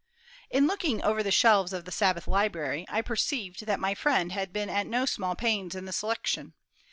On 0.51 0.65
looking 0.65 1.03
over 1.03 1.21
the 1.21 1.29
shelves 1.29 1.73
of 1.73 1.85
the 1.85 1.91
Sabbath 1.91 2.27
Library, 2.27 2.87
I 2.89 3.03
perceived 3.03 3.67
that 3.67 3.79
my 3.79 3.93
friend 3.93 4.31
had 4.31 4.51
been 4.51 4.67
at 4.67 4.87
no 4.87 5.05
small 5.05 5.35
pains 5.35 5.75
in 5.75 5.85
the 5.85 5.93
selection. 5.93 6.55